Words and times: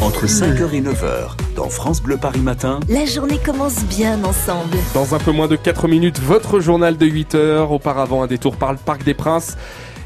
Entre 0.00 0.26
5h 0.26 0.74
et 0.74 0.80
9h, 0.80 1.54
dans 1.56 1.68
France 1.68 2.00
Bleu 2.00 2.16
Paris 2.16 2.40
Matin, 2.40 2.78
La 2.88 3.04
journée 3.04 3.38
commence 3.44 3.84
bien 3.84 4.22
ensemble. 4.22 4.76
Dans 4.94 5.14
un 5.14 5.18
peu 5.18 5.32
moins 5.32 5.48
de 5.48 5.56
4 5.56 5.88
minutes, 5.88 6.20
votre 6.20 6.60
journal 6.60 6.96
de 6.96 7.06
8 7.06 7.34
heures. 7.34 7.72
Auparavant, 7.72 8.22
un 8.22 8.28
détour 8.28 8.56
par 8.56 8.72
le 8.72 8.78
Parc 8.78 9.02
des 9.02 9.14
Princes. 9.14 9.56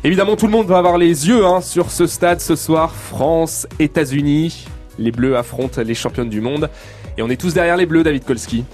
Évidemment, 0.03 0.37
tout 0.37 0.47
le 0.47 0.53
monde 0.53 0.67
va 0.67 0.79
avoir 0.79 0.97
les 0.97 1.29
yeux 1.29 1.45
hein, 1.45 1.61
sur 1.61 1.91
ce 1.91 2.07
stade 2.07 2.41
ce 2.41 2.57
soir. 2.57 2.95
France, 2.95 3.67
États-Unis. 3.79 4.67
Les 4.99 5.13
Bleus 5.13 5.37
affrontent 5.37 5.83
les 5.83 5.95
championnes 5.95 6.31
du 6.31 6.41
monde. 6.41 6.71
Et 7.19 7.23
on 7.23 7.29
est 7.29 7.41
tous 7.41 7.53
derrière 7.53 7.77
les 7.77 7.87
Bleus, 7.87 8.03
David 8.03 8.25
Kolski. 8.25 8.65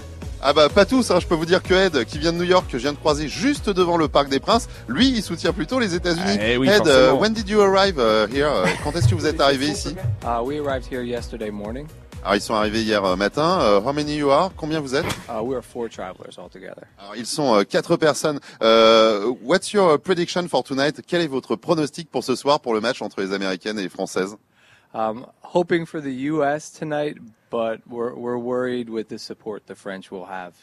Ah 0.41 0.53
bah 0.53 0.69
pas 0.69 0.85
tous, 0.85 1.09
hein. 1.09 1.19
je 1.19 1.25
peux 1.25 1.35
vous 1.35 1.45
dire 1.47 1.63
que 1.63 1.73
Ed, 1.73 2.05
qui 2.05 2.19
vient 2.19 2.31
de 2.31 2.37
New 2.37 2.43
York, 2.43 2.65
que 2.69 2.77
je 2.77 2.83
viens 2.83 2.93
de 2.93 2.97
croiser 2.97 3.27
juste 3.27 3.69
devant 3.69 3.97
le 3.97 4.07
Parc 4.07 4.29
des 4.29 4.39
Princes, 4.39 4.67
lui, 4.87 5.09
il 5.09 5.23
soutient 5.23 5.51
plutôt 5.51 5.79
les 5.79 5.95
États-Unis. 5.95 6.37
Eh 6.39 6.57
oui, 6.57 6.69
Ed, 6.69 6.87
euh, 6.87 7.11
when 7.13 7.33
did 7.33 7.49
you 7.49 7.59
arrive 7.61 7.97
uh, 7.99 8.27
here 8.31 8.47
Uh, 8.47 8.67
Quand 8.83 8.95
est-ce 8.95 9.07
que 9.07 9.15
vous 9.15 9.25
êtes 9.25 9.41
arrivé 9.41 9.67
ici? 9.67 9.95
Uh, 10.23 10.41
we 10.43 10.59
arrived 10.59 10.85
here 10.91 11.03
yesterday 11.03 11.49
morning. 11.49 11.87
Alors 12.23 12.35
ils 12.35 12.41
sont 12.41 12.55
arrivés 12.55 12.81
hier 12.81 13.03
euh, 13.03 13.15
matin. 13.15 13.59
Euh, 13.61 13.79
how 13.79 13.93
many 13.93 14.15
you 14.17 14.29
are? 14.31 14.51
Combien 14.57 14.79
vous 14.79 14.95
êtes? 14.95 15.05
Uh, 15.29 15.41
we 15.41 15.55
are 15.55 15.63
four 15.63 15.89
travelers 15.89 16.37
altogether. 16.37 16.83
Alors 16.99 17.15
ils 17.15 17.25
sont 17.25 17.55
euh, 17.55 17.63
quatre 17.63 17.95
personnes. 17.95 18.39
Euh, 18.61 19.31
what's 19.43 19.71
your 19.71 19.99
prediction 19.99 20.47
for 20.47 20.63
tonight? 20.63 21.01
Quel 21.07 21.21
est 21.21 21.27
votre 21.27 21.55
pronostic 21.55 22.09
pour 22.11 22.23
ce 22.23 22.35
soir 22.35 22.59
pour 22.59 22.73
le 22.73 22.81
match 22.81 23.01
entre 23.01 23.21
les 23.21 23.33
Américaines 23.33 23.79
et 23.79 23.83
les 23.83 23.89
Françaises? 23.89 24.35
Um, 24.93 25.25
hoping 25.41 25.85
for 25.85 26.01
the 26.01 26.13
U.S. 26.31 26.69
tonight, 26.71 27.17
but 27.49 27.81
we're, 27.87 28.15
we're 28.15 28.37
worried 28.37 28.89
with 28.89 29.09
the 29.09 29.19
support 29.19 29.67
the 29.67 29.75
French 29.75 30.11
will 30.11 30.25
have. 30.25 30.53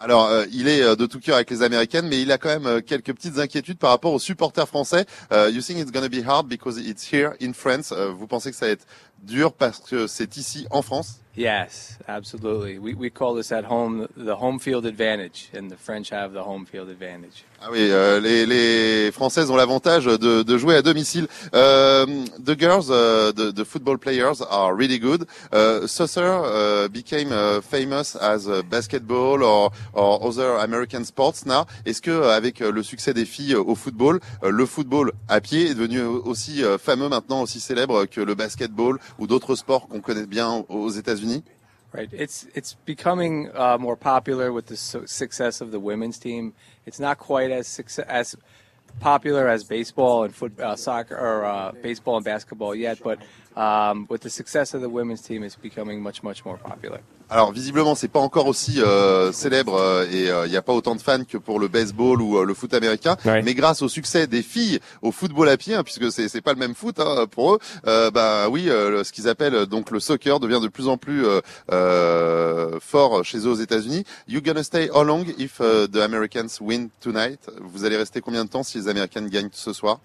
Alors, 0.00 0.26
euh, 0.26 0.46
il 0.52 0.66
est 0.66 0.82
euh, 0.82 0.96
de 0.96 1.06
tout 1.06 1.20
cœur 1.20 1.36
avec 1.36 1.50
les 1.50 1.62
Américaines, 1.62 2.08
mais 2.08 2.20
il 2.20 2.32
a 2.32 2.38
quand 2.38 2.48
même 2.48 2.66
euh, 2.66 2.80
quelques 2.80 3.12
petites 3.14 3.38
inquiétudes 3.38 3.78
par 3.78 3.90
rapport 3.90 4.12
aux 4.12 4.18
supporters 4.18 4.66
français. 4.66 5.06
Euh, 5.32 5.48
you 5.48 5.62
think 5.62 5.78
it's 5.78 5.92
gonna 5.92 6.08
be 6.08 6.26
hard 6.26 6.48
because 6.48 6.76
it's 6.78 7.12
here 7.12 7.34
in 7.40 7.52
France? 7.52 7.92
Euh, 7.92 8.10
vous 8.10 8.26
pensez 8.26 8.50
que 8.50 8.56
ça 8.56 8.66
va 8.66 8.72
être 8.72 8.86
dur 9.22 9.52
parce 9.52 9.78
que 9.78 10.08
c'est 10.08 10.36
ici 10.36 10.66
en 10.70 10.82
France? 10.82 11.20
Yes, 11.34 11.96
absolutely. 12.06 12.78
We, 12.78 12.92
we 12.92 13.08
call 13.08 13.34
this 13.34 13.52
at 13.52 13.64
home 13.64 14.06
the 14.18 14.36
home 14.36 14.58
field 14.58 14.84
advantage, 14.84 15.48
and 15.54 15.70
the 15.70 15.78
French 15.78 16.10
have 16.10 16.34
the 16.34 16.42
home 16.42 16.66
field 16.66 16.90
advantage. 16.90 17.44
Ah 17.58 17.68
oui, 17.70 17.88
euh, 17.90 18.20
les, 18.20 18.44
les 18.44 19.10
Françaises 19.12 19.50
ont 19.50 19.56
l'avantage 19.56 20.04
de, 20.04 20.42
de 20.42 20.58
jouer 20.58 20.76
à 20.76 20.82
domicile. 20.82 21.28
Euh, 21.54 22.04
the 22.38 22.58
girls, 22.58 22.90
uh, 22.90 23.32
the, 23.32 23.50
the 23.54 23.64
football 23.64 23.96
players 23.96 24.42
are 24.50 24.74
really 24.76 24.98
good. 24.98 25.26
Uh, 25.52 25.86
soccer 25.86 26.42
uh, 26.44 26.88
became 26.88 27.32
uh, 27.32 27.62
famous 27.62 28.14
as 28.16 28.46
uh, 28.46 28.62
basketball 28.68 29.42
or, 29.42 29.70
or 29.94 30.22
other 30.22 30.56
American 30.58 31.04
sports 31.04 31.46
now. 31.46 31.64
Est-ce 31.86 32.02
que 32.02 32.10
euh, 32.10 32.36
avec 32.36 32.60
euh, 32.60 32.70
le 32.72 32.82
succès 32.82 33.14
des 33.14 33.24
filles 33.24 33.54
au 33.54 33.74
football, 33.74 34.20
le 34.42 34.66
football 34.66 35.12
à 35.28 35.40
pied 35.40 35.70
est 35.70 35.74
devenu 35.74 36.02
aussi 36.02 36.62
fameux 36.78 37.08
maintenant, 37.08 37.42
aussi 37.42 37.60
célèbre 37.60 38.04
que 38.04 38.20
le 38.20 38.34
basketball 38.34 38.98
ou 39.18 39.26
d'autres 39.26 39.54
sports 39.54 39.88
qu'on 39.88 40.00
connaît 40.00 40.26
bien 40.26 40.64
aux 40.68 40.90
États-Unis? 40.90 41.21
Right. 41.92 42.08
It's 42.10 42.46
it's 42.54 42.74
becoming 42.86 43.50
uh, 43.54 43.76
more 43.78 43.96
popular 43.96 44.50
with 44.50 44.66
the 44.66 44.76
su- 44.76 45.06
success 45.06 45.60
of 45.60 45.72
the 45.72 45.80
women's 45.80 46.18
team. 46.18 46.54
It's 46.86 46.98
not 46.98 47.18
quite 47.18 47.50
as 47.50 47.78
as 48.08 48.34
popular 49.00 49.48
as 49.48 49.64
baseball 49.64 50.24
and 50.24 50.34
foot, 50.34 50.58
uh, 50.58 50.76
soccer 50.76 51.16
or 51.16 51.44
uh, 51.44 51.72
baseball 51.82 52.16
and 52.16 52.24
basketball 52.24 52.74
yet, 52.74 52.98
but 53.02 53.18
um, 53.56 54.06
with 54.08 54.22
the 54.22 54.30
success 54.30 54.74
of 54.74 54.80
the 54.80 54.88
women's 54.88 55.22
team, 55.22 55.42
it's 55.42 55.56
becoming 55.56 56.02
much 56.02 56.22
much 56.22 56.44
more 56.44 56.56
popular. 56.56 57.00
Alors 57.32 57.50
visiblement, 57.50 57.94
c'est 57.94 58.08
pas 58.08 58.20
encore 58.20 58.46
aussi 58.46 58.82
euh, 58.82 59.32
célèbre 59.32 59.76
euh, 59.76 60.04
et 60.12 60.28
il 60.46 60.50
n'y 60.50 60.56
a 60.56 60.60
pas 60.60 60.74
autant 60.74 60.94
de 60.94 61.00
fans 61.00 61.24
que 61.24 61.38
pour 61.38 61.58
le 61.58 61.66
baseball 61.66 62.20
ou 62.20 62.36
euh, 62.36 62.44
le 62.44 62.52
foot 62.52 62.74
américain. 62.74 63.16
Ouais. 63.24 63.40
Mais 63.40 63.54
grâce 63.54 63.80
au 63.80 63.88
succès 63.88 64.26
des 64.26 64.42
filles 64.42 64.80
au 65.00 65.12
football 65.12 65.48
à 65.48 65.56
pied, 65.56 65.74
hein, 65.74 65.82
puisque 65.82 66.12
c'est 66.12 66.28
c'est 66.28 66.42
pas 66.42 66.52
le 66.52 66.58
même 66.58 66.74
foot 66.74 67.00
hein, 67.00 67.24
pour 67.30 67.54
eux, 67.54 67.58
euh, 67.86 68.10
bah 68.10 68.50
oui, 68.50 68.68
euh, 68.68 69.02
ce 69.02 69.12
qu'ils 69.12 69.30
appellent 69.30 69.54
euh, 69.54 69.64
donc 69.64 69.90
le 69.90 69.98
soccer 69.98 70.40
devient 70.40 70.60
de 70.62 70.68
plus 70.68 70.88
en 70.88 70.98
plus 70.98 71.24
euh, 71.24 71.40
euh, 71.72 72.78
fort 72.80 73.24
chez 73.24 73.38
eux 73.38 73.50
aux 73.50 73.54
États-Unis. 73.54 74.04
You 74.28 74.42
gonna 74.42 74.62
stay 74.62 74.90
how 74.94 75.02
long 75.02 75.24
if 75.38 75.58
uh, 75.60 75.88
the 75.90 76.02
Americans 76.02 76.60
win 76.60 76.90
tonight? 77.00 77.40
Vous 77.62 77.86
allez 77.86 77.96
rester 77.96 78.20
combien 78.20 78.44
de 78.44 78.50
temps 78.50 78.62
si 78.62 78.76
les 78.76 78.88
Américaines 78.88 79.30
gagnent 79.30 79.48
ce 79.52 79.72
soir? 79.72 80.00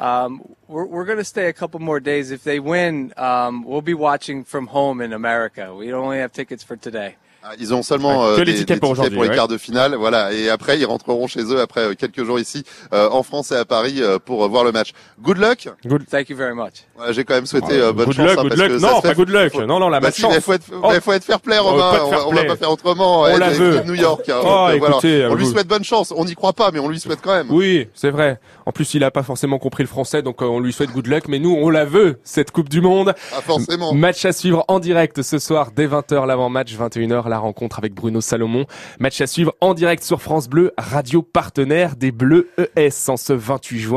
Um, 0.00 0.40
we're 0.68 0.86
we're 0.86 1.04
going 1.04 1.18
to 1.18 1.24
stay 1.24 1.46
a 1.48 1.52
couple 1.52 1.78
more 1.80 2.00
days. 2.00 2.30
If 2.32 2.42
they 2.42 2.58
win, 2.58 3.12
um, 3.18 3.64
we'll 3.66 3.82
be 3.82 3.94
watching 3.94 4.44
from 4.44 4.66
home 4.68 5.02
in 5.04 5.12
America. 5.12 5.74
We 5.74 5.92
only 5.92 6.18
have 6.18 6.32
tickets 6.32 6.64
for 6.64 6.76
today. 6.78 7.16
Ah, 7.42 7.52
Ils 7.58 7.72
ont 7.72 7.82
seulement 7.82 8.26
euh, 8.26 8.36
que 8.36 8.42
les 8.42 8.52
des, 8.52 8.58
tickets 8.58 8.76
des 8.76 8.80
pour 8.80 8.90
aujourd'hui, 8.90 9.18
les 9.18 9.28
ouais. 9.28 9.34
quarts 9.34 9.48
de 9.48 9.56
finale, 9.56 9.94
voilà. 9.94 10.30
Et 10.34 10.50
après, 10.50 10.78
ils 10.78 10.84
rentreront 10.84 11.26
chez 11.26 11.40
eux 11.40 11.58
après 11.62 11.80
euh, 11.80 11.94
quelques 11.94 12.22
jours 12.22 12.38
ici 12.38 12.64
euh, 12.92 13.08
en 13.08 13.22
France 13.22 13.50
et 13.50 13.56
à 13.56 13.64
Paris 13.64 14.02
euh, 14.02 14.18
pour 14.18 14.44
euh, 14.44 14.48
voir 14.48 14.62
le 14.62 14.72
match. 14.72 14.92
Good 15.22 15.38
luck. 15.38 15.66
Thank 16.10 16.28
you 16.28 16.36
very 16.36 16.54
much. 16.54 16.84
Ouais, 16.98 17.14
J'ai 17.14 17.24
quand 17.24 17.32
même 17.32 17.46
souhaité 17.46 17.80
euh, 17.80 17.94
bonne 17.94 18.04
good 18.08 18.14
chance. 18.16 18.26
luck, 18.26 18.38
hein, 18.38 18.42
good 18.42 18.48
parce 18.50 18.60
luck. 18.60 18.70
que 18.72 18.78
ça 18.78 18.90
Non, 18.90 19.00
fait- 19.00 19.08
pas 19.08 19.14
good 19.14 19.28
luck. 19.30 19.52
faut- 19.52 19.64
Non, 19.64 19.78
non, 19.80 19.88
la 19.88 20.00
Bah 20.00 20.08
match 20.08 20.16
si, 20.16 20.26
mais 20.28 20.38
faut 20.42 20.52
être, 20.52 20.66
Oh. 20.70 20.88
mais 20.92 21.00
faut 21.00 21.12
être 21.14 21.24
fair 21.24 21.40
play, 21.40 21.56
Oh, 21.58 21.64
Romain. 21.70 21.92
on, 22.04 22.10
fair 22.10 22.18
va- 22.18 22.28
on 22.28 22.32
va 22.34 22.44
pas 22.44 22.56
faire 22.56 22.70
autrement. 22.72 23.22
On 23.22 23.26
Elle 23.28 23.38
la 23.38 23.48
veut. 23.48 23.80
New 23.86 23.94
York. 23.94 24.28
hein, 24.28 24.34
Oh, 24.38 24.44
donc, 24.44 24.48
euh, 24.74 24.76
voilà. 24.78 24.96
écoutez, 24.96 25.26
On 25.30 25.34
lui 25.34 25.46
souhaite 25.46 25.66
bonne 25.66 25.82
chance. 25.84 26.12
On 26.14 26.26
n'y 26.26 26.34
croit 26.34 26.52
pas, 26.52 26.70
mais 26.70 26.78
on 26.78 26.88
lui 26.90 27.00
souhaite 27.00 27.20
quand 27.22 27.32
même. 27.32 27.50
Oui, 27.50 27.88
c'est 27.94 28.10
vrai. 28.10 28.38
En 28.66 28.72
plus, 28.72 28.92
il 28.92 29.02
a 29.02 29.10
pas 29.10 29.22
forcément 29.22 29.58
compris 29.58 29.82
le 29.82 29.88
français, 29.90 30.22
donc 30.22 30.42
euh, 30.42 30.46
on 30.46 30.60
lui 30.60 30.72
souhaite 30.72 30.90
good 30.92 31.06
luck. 31.06 31.28
Mais 31.28 31.38
nous, 31.38 31.54
on 31.54 31.68
la 31.68 31.84
veut, 31.84 32.18
cette 32.24 32.50
Coupe 32.50 32.68
du 32.68 32.80
Monde. 32.80 33.14
Ah, 33.36 33.40
forcément. 33.42 33.92
Match 33.92 34.24
à 34.24 34.32
suivre 34.32 34.64
en 34.68 34.78
direct 34.78 35.20
ce 35.22 35.38
soir 35.38 35.72
dès 35.74 35.86
20h 35.86 36.26
l'avant-match, 36.26 36.74
21h 36.74 37.28
la 37.28 37.38
rencontre 37.38 37.78
avec 37.78 37.94
Bruno 37.94 38.20
Salomon. 38.20 38.64
Match 38.98 39.20
à 39.20 39.26
suivre 39.26 39.54
en 39.60 39.74
direct 39.74 40.02
sur 40.02 40.22
France 40.22 40.48
Bleu, 40.48 40.72
radio 40.78 41.22
partenaire 41.22 41.96
des 41.96 42.12
Bleus 42.12 42.48
ES 42.76 43.08
en 43.08 43.16
ce 43.16 43.32
28 43.32 43.78
juin. 43.78 43.90